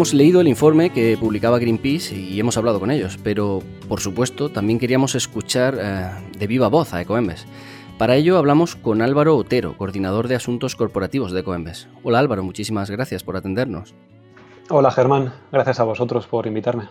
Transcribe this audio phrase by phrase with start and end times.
[0.00, 4.48] hemos leído el informe que publicaba Greenpeace y hemos hablado con ellos, pero por supuesto
[4.48, 6.08] también queríamos escuchar eh,
[6.38, 7.44] de viva voz a Ecoembes.
[7.98, 11.86] Para ello hablamos con Álvaro Otero, coordinador de asuntos corporativos de Ecoembes.
[12.02, 13.94] Hola Álvaro, muchísimas gracias por atendernos.
[14.70, 16.84] Hola Germán, gracias a vosotros por invitarme.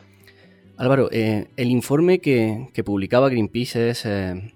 [0.78, 4.54] Álvaro, eh, el informe que, publicaba Greenpeace es, eh,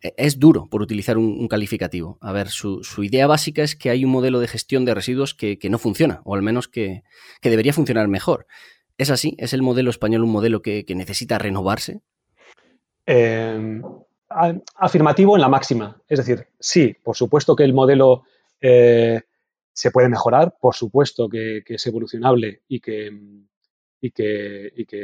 [0.00, 2.18] es duro, por utilizar un, calificativo.
[2.20, 5.58] A ver, su, idea básica es que hay un modelo de gestión de residuos que,
[5.70, 7.02] no funciona, o al menos que,
[7.42, 8.46] debería funcionar mejor.
[8.96, 9.34] ¿Es así?
[9.38, 12.00] ¿Es el modelo español un modelo que, necesita renovarse?
[13.06, 13.82] Em,
[14.76, 16.00] afirmativo en la máxima.
[16.08, 18.24] Es decir, sí, por supuesto que el modelo
[18.60, 19.22] eh,
[19.72, 23.10] se puede mejorar, por supuesto que, es evolucionable y que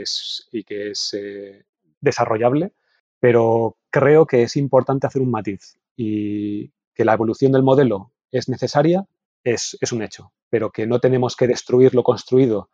[0.03, 0.49] es
[1.13, 1.65] eh,
[2.01, 2.73] desarrollable,
[3.19, 8.49] pero creo que es importante hacer un matiz y que la evolución del modelo es
[8.49, 9.07] necesaria,
[9.45, 12.71] es, un hecho, pero que no tenemos que destruir lo construido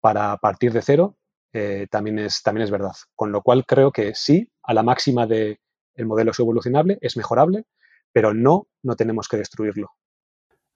[0.00, 1.16] para partir de cero,
[1.52, 2.94] eh, también, es, también es verdad.
[3.14, 5.60] Con lo cual creo que sí, a la máxima de
[5.94, 7.66] el modelo es evolucionable, es mejorable,
[8.12, 9.92] pero no, no tenemos que destruirlo.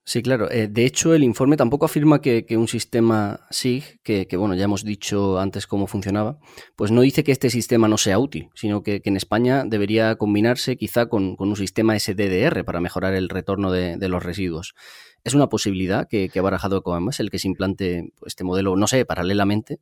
[0.05, 0.51] Sí, claro.
[0.51, 4.83] Eh, de hecho, el informe tampoco afirma que, un sistema SIG, que, bueno, ya hemos
[4.83, 6.39] dicho antes cómo funcionaba,
[6.75, 10.77] pues no dice que este sistema no sea útil, sino que, en España debería combinarse
[10.77, 14.75] quizá con, un sistema SDDR para mejorar el retorno de, los residuos.
[15.23, 19.05] ¿Es una posibilidad que, ha barajado Ecoembes el que se implante este modelo, no sé,
[19.05, 19.79] paralelamente?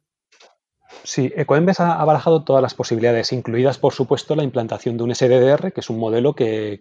[1.04, 5.72] Sí, Ecoembes ha, barajado todas las posibilidades, incluidas, por supuesto, la implantación de un SDDR,
[5.72, 6.80] que es un modelo que,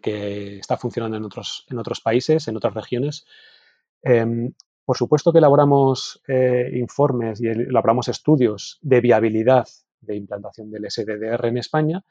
[0.59, 3.25] está funcionando en otros, países, en otras regiones.
[4.01, 4.53] Em,
[4.85, 9.67] por supuesto que elaboramos eh, informes y elaboramos estudios de viabilidad
[9.99, 12.03] de implantación del SDDR en España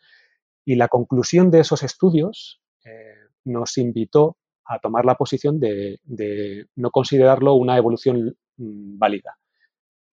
[0.64, 6.66] y la conclusión de esos estudios eh, nos invitó a tomar la posición de, de
[6.74, 9.38] no considerarlo una evolución mm, válida.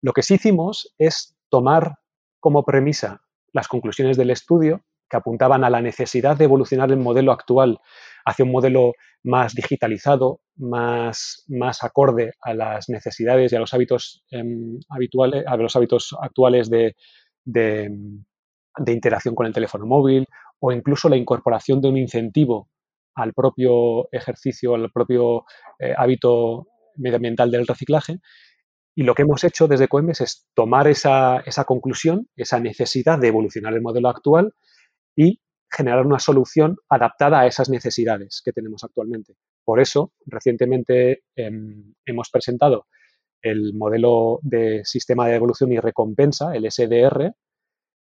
[0.03, 1.97] Lo que sí hicimos es tomar
[2.41, 3.21] como premisa
[3.53, 7.79] las conclusiones del estudio que apuntaban a la necesidad de evolucionar el modelo actual
[8.25, 14.25] hacia un modelo más digitalizado, más, más acorde a las necesidades y a los hábitos
[14.31, 16.95] em, habituales, a los hábitos actuales de,
[18.87, 20.27] interacción con el teléfono móvil,
[20.59, 22.71] o incluso la incorporación de un incentivo
[23.15, 25.45] al propio ejercicio, al propio
[25.79, 28.21] eh, hábito medioambiental del reciclaje,
[28.95, 33.73] y lo que hemos hecho desde Coembes es tomar esa, conclusión, esa necesidad de evolucionar
[33.75, 34.55] el modelo actual
[35.17, 39.35] y generar una solución adaptada a esas necesidades que tenemos actualmente.
[39.65, 42.87] Por eso, recientemente em, hemos presentado
[43.41, 47.35] el modelo de sistema de evolución y recompensa, el SDR,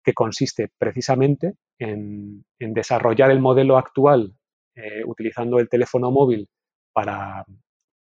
[0.04, 4.34] que consiste precisamente en, desarrollar el modelo actual
[4.76, 6.48] eh, utilizando el teléfono móvil
[6.94, 7.44] para,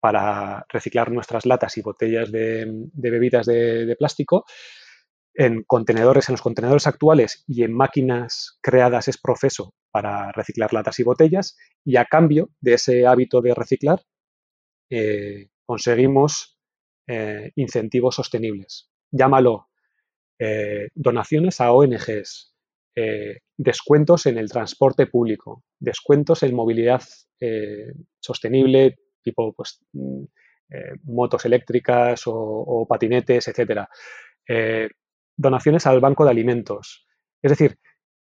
[0.05, 4.45] para reciclar nuestras latas y botellas de, bebidas de, plástico
[5.33, 10.99] en contenedores, en los contenedores actuales y en máquinas creadas es proceso para reciclar latas
[10.99, 14.03] y botellas y a cambio de ese hábito de reciclar
[14.91, 16.55] eh, conseguimos
[17.07, 18.91] eh, incentivos sostenibles.
[19.09, 19.69] Llámalo
[20.37, 22.53] eh, donaciones a ONGs,
[23.57, 27.01] descuentos en el transporte público, descuentos en movilidad
[28.19, 30.23] sostenible, tipo pues, mm,
[30.69, 33.89] eh, motos eléctricas o, patinetes, etcétera.
[34.47, 34.87] Eh,
[35.35, 37.07] donaciones al banco de alimentos.
[37.41, 37.77] Es decir,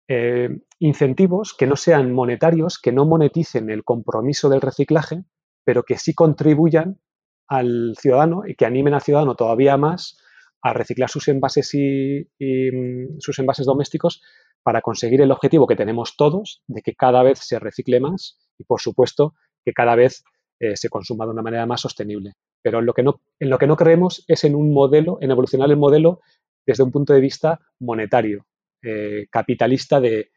[0.07, 5.23] eh, incentivos que no sean monetarios, que no moneticen el compromiso del reciclaje,
[5.63, 6.99] pero que sí contribuyan
[7.47, 10.17] al ciudadano y que animen al ciudadano todavía más
[10.61, 14.21] a reciclar sus envases y, mm, sus envases domésticos
[14.63, 18.63] para conseguir el objetivo que tenemos todos de que cada vez se recicle más y,
[18.63, 19.33] por supuesto,
[19.65, 20.23] que cada vez
[20.61, 22.33] eh, se consuma de una manera más sostenible.
[22.61, 25.31] Pero en lo, que no, en lo que no creemos es en un modelo, en
[25.31, 26.19] evolucionar el modelo
[26.67, 28.45] desde un punto de vista monetario,
[28.83, 30.29] eh, capitalista de,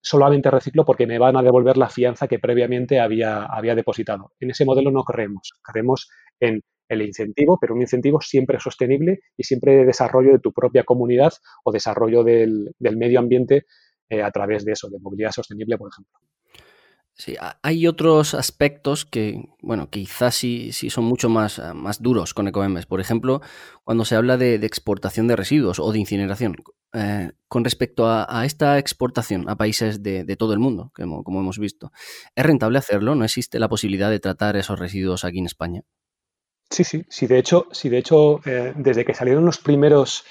[0.00, 4.32] solamente reciclo porque me van a devolver la fianza que previamente había, había depositado.
[4.40, 5.52] En ese modelo no creemos.
[5.62, 6.08] Creemos
[6.40, 10.84] en el incentivo, pero un incentivo siempre sostenible y siempre de desarrollo de tu propia
[10.84, 11.34] comunidad
[11.64, 13.66] o desarrollo del, medio ambiente
[14.08, 16.18] eh, a través de eso, de movilidad sostenible, por ejemplo.
[17.16, 22.34] Sí, hay otros aspectos que, bueno, quizás sí, sí son mucho más, ah, más duros
[22.34, 22.86] con Ecoembes.
[22.86, 23.40] Por ejemplo,
[23.84, 26.56] cuando se habla de, exportación de residuos o de incineración.
[26.92, 31.92] Eh, con respecto a, esta exportación a países de, todo el mundo, como, hemos visto,
[32.34, 33.14] ¿es rentable hacerlo?
[33.14, 35.82] ¿No existe la posibilidad de tratar esos residuos aquí en España?
[36.68, 37.28] Sí, sí, sí.
[37.28, 40.24] De hecho, sí, de hecho eh, desde que salieron los primeros,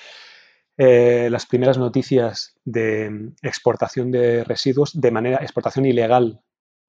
[0.77, 6.41] eh, las primeras noticias de mm, exportación de residuos de manera, exportación ilegal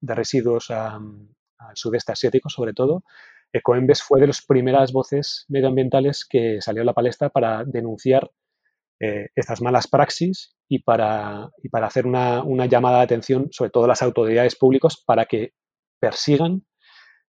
[0.05, 1.27] de residuos al
[1.75, 3.03] sudeste asiático, sobre todo,
[3.53, 8.31] Ecoembes fue de las primeras voces medioambientales que salió a la palestra para denunciar
[9.01, 13.89] eh, estas malas praxis y para, para hacer una, llamada de atención, sobre todo a
[13.89, 15.53] las autoridades públicas, para que
[16.01, 16.65] persigan,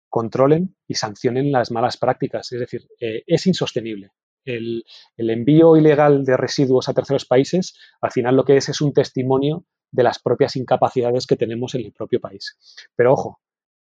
[0.10, 2.52] controlen y sancionen las malas prácticas.
[2.52, 4.10] Es decir, eh, es insostenible.
[4.46, 4.86] El,
[5.18, 9.66] envío ilegal de residuos a terceros países, al final lo que es es un testimonio
[9.92, 12.58] de las propias incapacidades que tenemos en el propio país.
[12.96, 13.42] Pero ojo,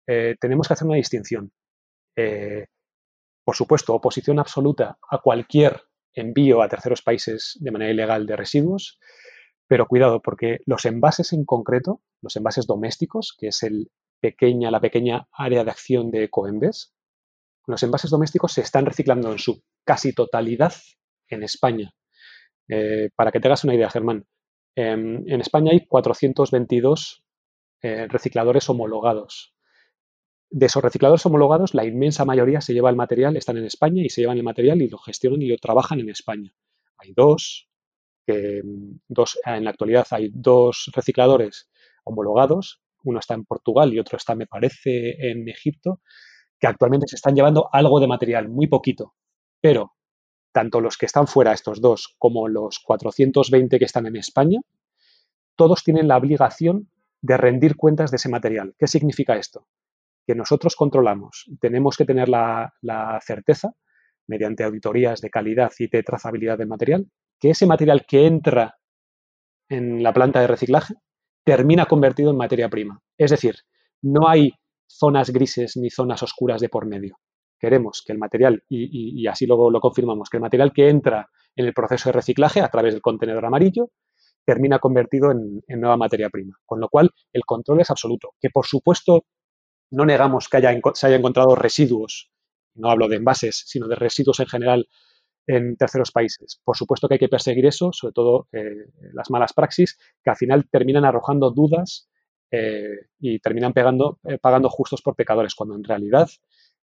[0.07, 1.53] eh, tenemos que hacer una distinción.
[3.45, 5.81] por supuesto, oposición absoluta a cualquier
[6.15, 8.99] envío a terceros países de manera ilegal de residuos,
[9.69, 15.65] pero cuidado porque los envases en concreto, los envases domésticos, que es la pequeña área
[15.65, 16.95] de acción de Ecoembes,
[17.69, 20.73] los envases domésticos se están reciclando en su casi totalidad
[21.29, 21.93] en España.
[22.67, 24.27] Eh, para que te hagas una idea, Germán,
[24.75, 27.25] em, en España hay 422
[27.83, 29.55] eh, recicladores homologados.
[30.51, 34.09] De esos recicladores homologados, la inmensa mayoría se lleva el material, están en España y
[34.09, 36.55] se llevan el material y lo gestionan y lo trabajan en España.
[36.97, 37.69] Hay dos,
[39.09, 41.71] dos en la actualidad hay dos recicladores
[42.05, 46.01] homologados, uno está en Portugal y otro está, me parece, en Egipto,
[46.59, 49.15] que actualmente se están llevando algo de material, muy poquito,
[49.61, 49.93] pero
[50.53, 54.61] tanto los que están fuera, estos dos, como los 420 que están en España,
[55.57, 56.91] todos tienen la obligación
[57.21, 58.75] de rendir cuentas de ese material.
[58.79, 59.67] ¿Qué significa esto?
[60.29, 61.47] que nosotros controlamos.
[61.59, 62.71] Tenemos que tener la,
[63.23, 63.73] certeza,
[64.27, 67.07] mediante auditorías de calidad y de trazabilidad del material,
[67.41, 68.77] que ese material que entra
[69.71, 70.97] en la planta de reciclaje
[71.45, 73.01] termina convertido en materia prima.
[73.17, 73.55] Es decir,
[74.03, 74.53] no hay
[74.89, 77.19] zonas grises ni zonas oscuras de por medio.
[77.59, 81.67] Queremos que el material, y, así luego lo confirmamos, que el material que entra en
[81.67, 83.91] el proceso de reciclaje a través del contenedor amarillo
[84.45, 86.57] termina convertido en, en nueva materia prima.
[86.65, 88.31] Con lo cual, el control es absoluto.
[88.41, 89.25] Que por supuesto
[89.91, 92.31] no negamos que haya, se haya encontrado residuos,
[92.75, 94.89] no hablo de envases, sino de residuos en general
[95.47, 96.61] en terceros países.
[96.63, 100.37] Por supuesto que hay que perseguir eso, sobre todo eh, las malas praxis, que al
[100.37, 102.09] final terminan arrojando dudas
[102.51, 106.29] eh, y terminan pegando, eh, pagando justos por pecadores, cuando en realidad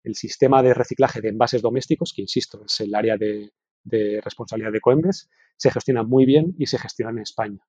[0.05, 3.53] el sistema de reciclaje de envases domésticos, que insisto, es el área de,
[3.85, 7.61] de responsabilidad de Coembes, se gestiona muy bien y se gestiona en España.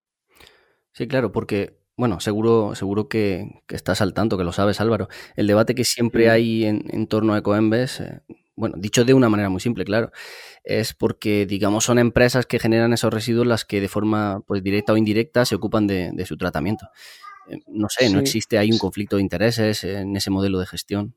[0.94, 5.10] Sí, claro, porque bueno, seguro, seguro que, estás al tanto, que lo sabes, Álvaro.
[5.36, 8.22] El debate que siempre hay en, torno a Ecoembes, eh,
[8.56, 10.12] bueno, dicho de una manera muy simple, claro,
[10.64, 14.94] es porque, digamos, son empresas que generan esos residuos las que de forma pues, directa
[14.94, 16.88] o indirecta se ocupan de, su tratamiento.
[17.48, 21.16] Eh, no sé, ¿no existe ahí un conflicto de intereses en ese modelo de gestión?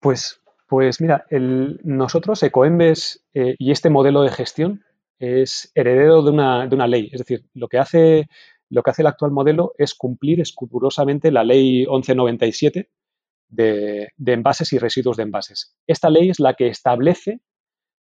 [0.00, 4.84] Pues, pues mira, el, nosotros, Ecoembes eh, y este modelo de gestión
[5.18, 7.08] es heredero de una, de una ley.
[7.12, 8.28] Es decir, lo que hace
[8.70, 12.90] lo que hace el actual modelo es cumplir escrupulosamente la ley 1197
[13.48, 15.76] de, envases y residuos de envases.
[15.86, 17.40] Esta ley es la que establece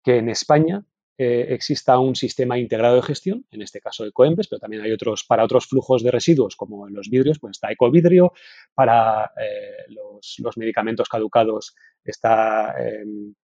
[0.04, 0.84] que en España
[1.16, 5.24] eh, exista un sistema integrado de gestión, en este caso Ecoembes, pero también hay otros
[5.24, 8.32] para otros flujos de residuos como en los vidrios, pues está Ecovidrio,
[8.74, 13.34] para eh, los, medicamentos caducados está, em,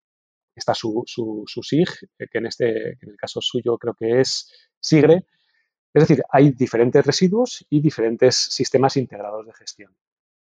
[0.54, 1.88] está su, su, SIG,
[2.18, 5.24] que en, este, en el caso suyo creo que es SIGRE,
[5.92, 9.94] es decir, hay diferentes residuos y diferentes sistemas integrados de gestión.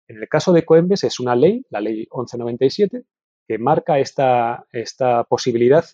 [0.07, 3.03] En el caso de Coembes es una ley, la ley 1197,
[3.47, 5.85] que marca esta, esta posibilidad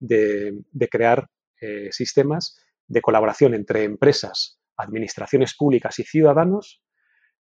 [0.00, 1.28] de, crear
[1.60, 6.82] eh, sistemas de colaboración entre empresas, administraciones públicas y ciudadanos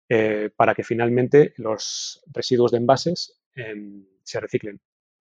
[0.09, 4.79] eh, para que finalmente los residuos de envases em, se reciclen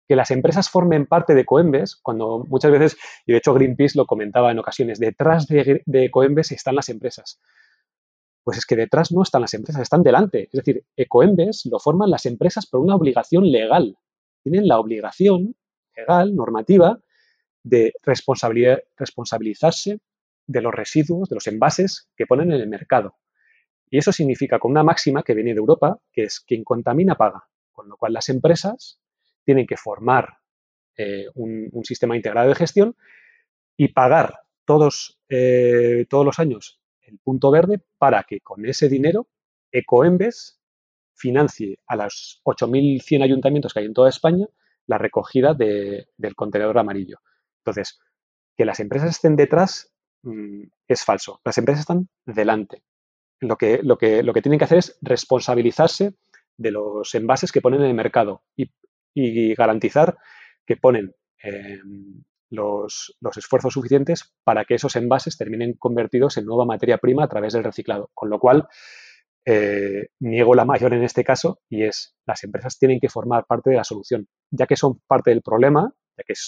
[0.09, 4.07] que las empresas formen parte de Coembes, cuando muchas veces, y de hecho Greenpeace lo
[4.07, 7.39] comentaba en ocasiones, detrás de, Coembes están las empresas.
[8.43, 10.45] Pues es que detrás no están las empresas, están delante.
[10.51, 13.95] Es decir, Ecoembes lo forman las empresas por una obligación legal.
[14.41, 15.55] Tienen la obligación
[15.95, 16.99] legal, normativa,
[17.63, 19.99] de responsabilizarse
[20.47, 23.17] de los residuos, de los envases que ponen en el mercado.
[23.89, 27.47] Y eso significa con una máxima que viene de Europa, que es quien contamina paga.
[27.71, 28.99] Con lo cual las empresas
[29.43, 30.37] tienen que formar
[30.97, 32.95] eh, un, sistema integrado de gestión
[33.77, 39.27] y pagar todos, eh, todos los años el punto verde para que con ese dinero
[39.71, 40.59] Ecoembes
[41.13, 44.47] financie a los 8.100 ayuntamientos que hay en toda España
[44.85, 47.19] la recogida del contenedor amarillo.
[47.69, 47.99] Entonces,
[48.57, 51.41] que las empresas estén detrás mm, es falso.
[51.45, 52.83] Las empresas están delante.
[53.39, 56.15] Lo que, lo, que, lo que tienen que hacer es responsabilizarse
[56.57, 58.43] de los envases que ponen en el mercado
[59.13, 60.17] y garantizar
[60.65, 66.97] que ponen em, los, esfuerzos suficientes para que esos envases terminen convertidos en nueva materia
[66.97, 68.11] prima a través del reciclado.
[68.13, 68.67] Con lo cual,
[69.45, 73.71] eh, niego la mayor en este caso y es las empresas tienen que formar parte
[73.71, 74.27] de la solución.
[74.51, 75.93] ya que son parte del problema,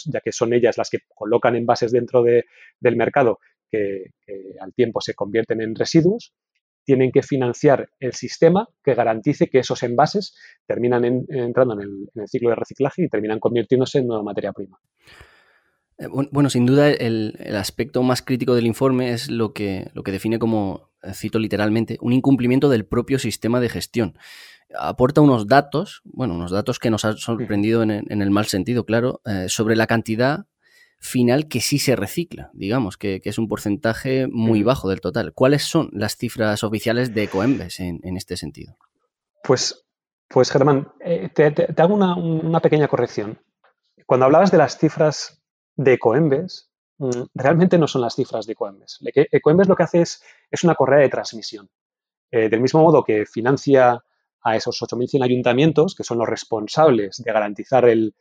[0.06, 4.12] ya que, son ellas las que colocan envases dentro del mercado que,
[4.60, 6.34] al tiempo se convierten en residuos,
[6.84, 10.36] tienen que financiar el sistema que garantice que esos envases
[10.66, 14.80] terminan entrando en el, ciclo de reciclaje y terminan convirtiéndose en nueva materia prima.
[15.98, 20.12] Eh, bueno, sin duda el, aspecto más crítico del informe es lo que, lo que
[20.12, 24.18] define como, eh, cito literalmente, un incumplimiento del propio sistema de gestión.
[24.78, 29.22] Aporta unos datos, bueno, unos datos que nos han sorprendido en, el mal sentido, claro,
[29.26, 30.46] eh, sobre la cantidad
[31.00, 35.34] final que sí se recicla, digamos, que, es un porcentaje muy bajo del total.
[35.34, 38.78] ¿Cuáles son las cifras oficiales de Ecoembes en, este sentido?
[39.44, 39.84] Pues,
[40.28, 40.92] pues Germán,
[41.34, 43.40] te, hago una, pequeña corrección.
[44.06, 45.42] Cuando hablabas de las cifras
[45.76, 49.00] de Ecoembes mm, realmente no son las cifras de Ecoembes.
[49.32, 51.70] Ecoembes lo que hace es, es una correa de transmisión.
[52.32, 54.04] Eh, del mismo modo que financia
[54.44, 58.16] a esos 8.100 ayuntamientos, que son los responsables de garantizar el,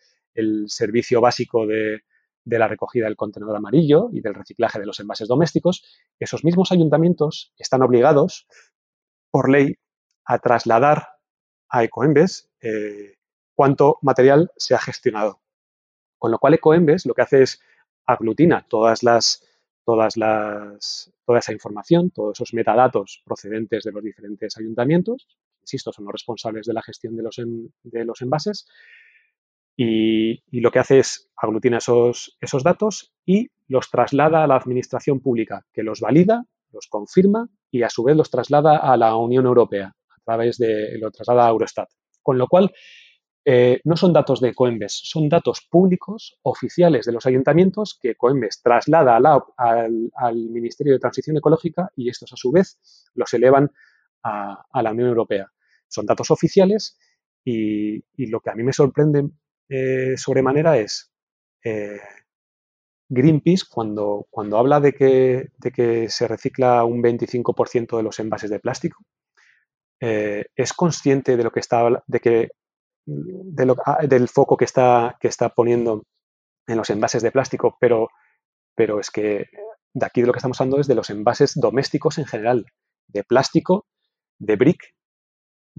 [0.68, 2.02] servicio básico de,
[2.44, 5.82] la recogida del contenedor amarillo y del reciclaje de los envases domésticos,
[6.18, 8.46] esos mismos ayuntamientos están obligados
[9.30, 9.76] por ley
[10.24, 11.08] a trasladar
[11.68, 13.16] a Ecoembes eh,
[13.54, 15.40] cuánto material se ha gestionado.
[16.18, 17.60] Con lo cual Ecoembes lo que hace es
[18.06, 19.12] aglutina toda esa
[21.52, 25.28] información, todos esos metadatos procedentes de los diferentes ayuntamientos,
[25.70, 28.66] insisto, son los responsables de la gestión de los, de los envases,
[29.76, 35.20] y, lo que hace es aglutina esos, esos datos y los traslada a la administración
[35.20, 39.46] pública, que los valida, los confirma y a su vez los traslada a la Unión
[39.46, 41.88] Europea, a través de, lo traslada a Eurostat.
[42.22, 42.72] Con lo cual,
[43.44, 48.60] eh, no son datos de Coembes, son datos públicos oficiales de los ayuntamientos que Coembes
[48.62, 49.18] traslada
[49.56, 52.78] al, Ministerio de Transición Ecológica y estos a su vez
[53.14, 53.70] los elevan
[54.22, 55.50] a, la Unión Europea.
[55.90, 56.98] Son datos oficiales
[57.44, 59.28] y, lo que a mí me sorprende
[59.68, 61.12] eh, sobremanera es
[61.64, 62.00] eh,
[63.08, 68.50] Greenpeace cuando, cuando habla de que, de que se recicla un 25% de los envases
[68.50, 69.04] de plástico,
[70.02, 72.52] es consciente de lo que está de que
[73.86, 76.04] Ah, del foco que está, que está poniendo
[76.66, 78.08] en los envases de plástico, pero,
[78.76, 79.48] pero es que
[79.94, 82.66] de aquí de lo que estamos hablando es de los envases domésticos en general,
[83.08, 83.86] de plástico,
[84.38, 84.94] de brick,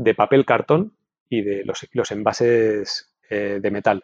[0.03, 0.93] de papel cartón
[1.29, 4.03] y de los, los envases eh, de metal.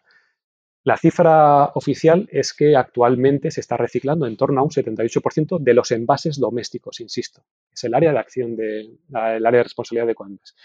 [0.83, 5.73] La cifra oficial es que actualmente se está reciclando en torno a un 78% de
[5.73, 7.43] los envases domésticos, insisto.
[7.73, 10.55] Es el área de acción de el área de responsabilidad de Coembes.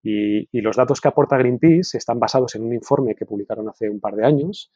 [0.00, 3.98] Y, los datos que aporta Greenpeace están basados en un informe que publicaron hace un
[3.98, 4.70] par de años.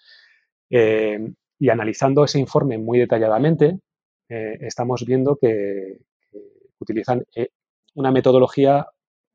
[0.68, 3.78] Eh, y analizando ese informe muy detalladamente,
[4.28, 5.98] eh, estamos viendo que,
[6.80, 7.24] utilizan
[7.94, 8.86] una metodología,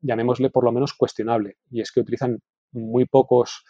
[0.03, 2.39] llamémosle por lo menos cuestionable, y es que utilizan
[2.71, 3.63] muy pocos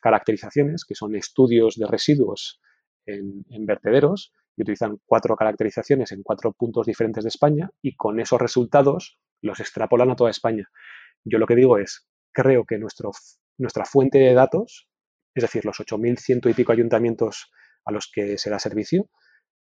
[0.00, 2.60] caracterizaciones, que son estudios de residuos
[3.06, 8.40] en, vertederos, y utilizan cuatro caracterizaciones en cuatro puntos diferentes de España, y con esos
[8.40, 10.68] resultados los extrapolan a toda España.
[11.24, 14.88] Yo lo que digo es, creo que nuestra fuente de datos,
[15.34, 17.50] es decir, los 8.100 y pico ayuntamientos
[17.84, 19.08] a los que se da servicio,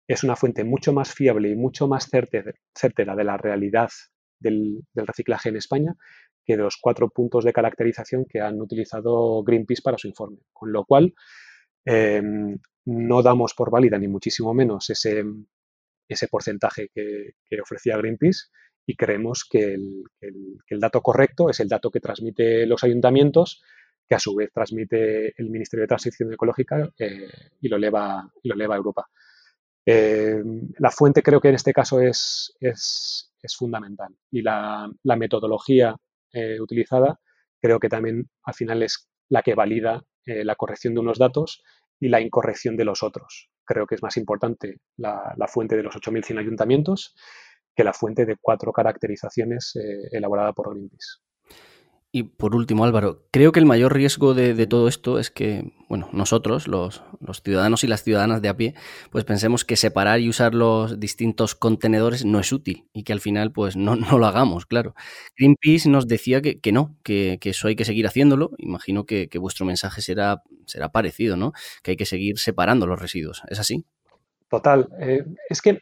[0.08, 3.90] es una fuente mucho más fiable y mucho más certera de la realidad
[4.40, 5.96] del, reciclaje en España
[6.46, 10.38] que de los cuatro puntos de caracterización que han utilizado Greenpeace para su informe.
[10.54, 11.16] Con lo cual,
[11.86, 15.24] em, no damos por válida ni muchísimo menos ese,
[16.08, 18.50] ese porcentaje que, ofrecía Greenpeace
[18.86, 23.64] y creemos que el, dato correcto es el dato que transmite los ayuntamientos,
[24.08, 27.28] que a su vez transmite el Ministerio de Transición Ecológica eh,
[27.62, 29.10] y, lo eleva, lo eleva a Europa.
[29.86, 30.42] Eh,
[30.80, 35.96] la fuente creo que en este caso es, es, fundamental y la, metodología
[36.34, 37.20] eh, utilizada
[37.62, 41.62] creo que también al final es la que valida la corrección de unos datos
[42.00, 43.52] y la incorrección de los otros.
[43.64, 47.14] Creo que es más importante la, la fuente de los 8.100 ayuntamientos
[47.76, 51.20] que la fuente de cuatro caracterizaciones eh, elaborada por Greenpeace.
[52.16, 56.08] Y por último, Álvaro, creo que el mayor riesgo de, todo esto es que, bueno,
[56.14, 57.04] nosotros, los,
[57.44, 58.74] ciudadanos y las ciudadanas de a pie,
[59.12, 63.20] pues pensemos que separar y usar los distintos contenedores no es útil y que al
[63.20, 64.96] final, pues no, lo hagamos, claro.
[65.36, 68.52] Greenpeace nos decía que, no, que, eso hay que seguir haciéndolo.
[68.60, 71.52] Imagino que, vuestro mensaje será, será parecido, ¿no?
[71.84, 73.42] Que hay que seguir separando los residuos.
[73.50, 73.84] ¿Es así?
[74.48, 74.88] Total.
[75.02, 75.82] Eh, es que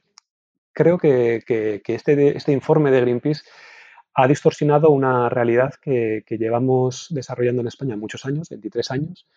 [0.71, 3.43] creo que, este, este, informe de Greenpeace
[4.15, 9.27] ha distorsionado una realidad que, llevamos desarrollando en España muchos años, 23 años,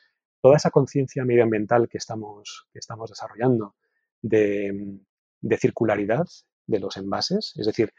[0.42, 3.74] toda esa conciencia medioambiental que estamos, desarrollando
[4.20, 4.98] de,
[5.58, 6.26] circularidad
[6.66, 7.92] de los envases, es decir,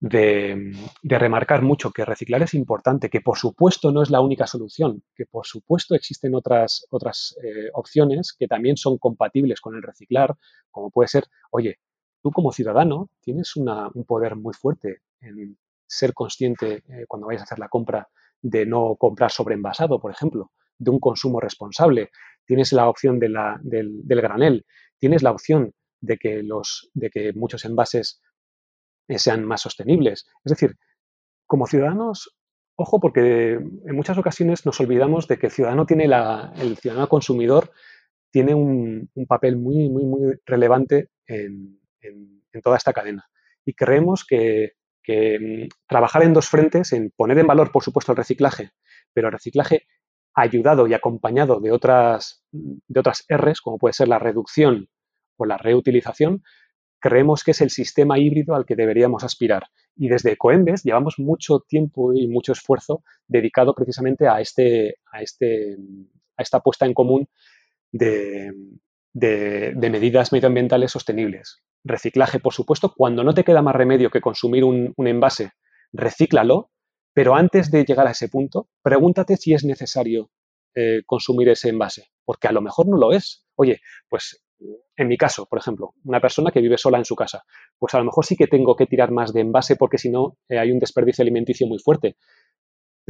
[0.00, 5.04] de, remarcar mucho que reciclar es importante, que por supuesto no es la única solución,
[5.14, 10.34] que por supuesto existen otras, otras eh, opciones que también son compatibles con el reciclar,
[10.72, 11.78] como puede ser, oye,
[12.20, 15.56] tú como ciudadano tienes un poder muy fuerte en
[15.90, 18.08] ser consciente eh, cuando vayas a hacer la compra
[18.40, 22.10] de no comprar sobreenvasado, por ejemplo, de un consumo responsable.
[22.46, 23.34] Tienes la opción del,
[24.04, 24.64] granel,
[24.98, 28.22] tienes la opción de que, muchos envases
[29.08, 30.26] sean más sostenibles.
[30.44, 30.76] Es decir,
[31.46, 32.36] como ciudadanos,
[32.76, 37.72] ojo, porque en muchas ocasiones nos olvidamos de que el ciudadano tiene el ciudadano consumidor
[38.30, 41.78] tiene un, papel muy, muy, muy relevante en,
[42.62, 43.28] toda esta cadena.
[43.64, 44.72] Y creemos que,
[45.40, 48.70] mm, trabajar en dos frentes, en poner en valor, por supuesto, el reciclaje,
[49.12, 49.86] pero el reciclaje
[50.34, 54.88] ayudado y acompañado de otras, de otras Rs, como puede ser la reducción
[55.36, 56.42] o la reutilización,
[57.00, 59.64] creemos que es el sistema híbrido al que deberíamos aspirar.
[59.96, 65.76] Y desde Coembes llevamos mucho tiempo y mucho esfuerzo dedicado precisamente a, este, a, este,
[66.36, 67.28] a esta puesta en común
[67.90, 68.52] de,
[69.12, 71.62] medidas medioambientales sostenibles.
[71.84, 75.52] Reciclaje, por supuesto, cuando no te queda más remedio que consumir un, envase,
[75.92, 76.70] recíclalo,
[77.12, 80.30] pero antes de llegar a ese punto, pregúntate si es necesario
[80.74, 83.46] eh, consumir ese envase, porque a lo mejor no lo es.
[83.56, 84.42] Oye, pues
[84.96, 87.44] en mi caso, por ejemplo, una persona que vive sola en su casa,
[87.78, 90.36] pues a lo mejor sí que tengo que tirar más de envase porque si no
[90.48, 92.16] eh, hay un desperdicio alimenticio muy fuerte.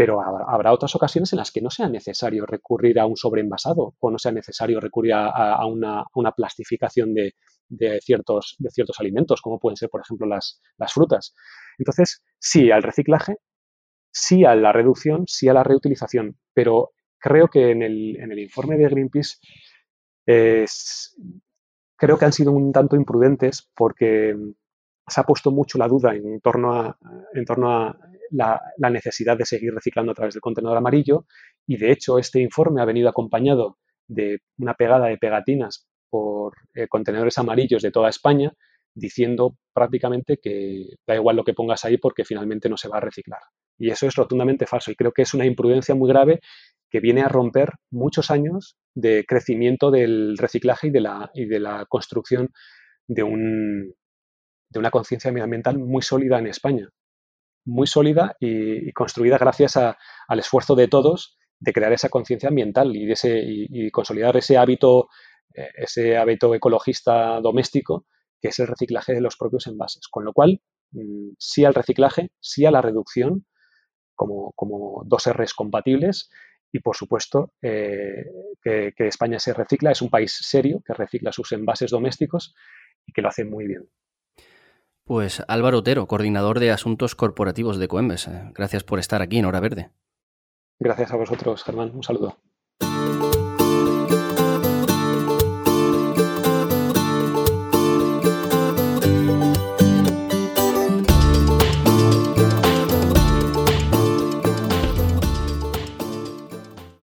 [0.01, 4.11] Pero habrá otras ocasiones en las que no sea necesario recurrir a un sobreenvasado o
[4.11, 7.35] no sea necesario recurrir a, una, plastificación de,
[8.01, 11.35] ciertos, de ciertos alimentos, como pueden ser, por ejemplo, las, frutas.
[11.77, 13.37] Entonces, sí al reciclaje,
[14.11, 18.39] sí a la reducción, sí a la reutilización, pero creo que en el, en el
[18.39, 19.37] informe de Greenpeace
[21.97, 24.35] creo que han sido un tanto imprudentes porque
[25.07, 26.97] se ha puesto mucho la duda en torno a,
[27.35, 27.99] en torno a
[28.31, 28.61] la,
[28.91, 31.27] necesidad de seguir reciclando a través del contenedor amarillo
[31.67, 36.89] y de hecho este informe ha venido acompañado de una pegada de pegatinas por eh,
[36.89, 38.53] contenedores amarillos de toda España
[38.95, 43.01] diciendo prácticamente que da igual lo que pongas ahí porque finalmente no se va a
[43.01, 43.41] reciclar.
[43.79, 46.41] Y eso es rotundamente falso y creo que es una imprudencia muy grave
[46.91, 51.61] que viene a romper muchos años de crecimiento del reciclaje y de la, y de
[51.61, 52.51] la construcción
[53.07, 53.95] de, un,
[54.71, 56.89] de una conciencia medioambiental muy sólida en España.
[57.71, 63.91] Muy sólida y, construida gracias al esfuerzo de todos de crear esa conciencia ambiental y,
[63.91, 65.09] consolidar ese hábito,
[65.55, 68.07] eh, ese hábito ecologista doméstico
[68.41, 70.09] que es el reciclaje de los propios envases.
[70.09, 70.61] Con lo cual,
[70.93, 73.47] mm, sí al reciclaje, sí a la reducción
[74.15, 76.31] como, como dos Rs compatibles
[76.73, 78.25] y, por supuesto, eh,
[78.63, 79.93] que, España se recicla.
[79.93, 82.55] Es un país serio que recicla sus envases domésticos
[83.07, 83.89] y que lo hace muy bien.
[85.05, 88.29] Pues Álvaro Otero, coordinador de Asuntos Corporativos de Coembes.
[88.29, 89.91] Eh, gracias por estar aquí en Hora Verde.
[90.79, 91.91] Gracias a vosotros, Germán.
[91.95, 92.39] Un saludo.